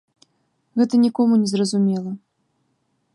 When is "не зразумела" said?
1.43-2.11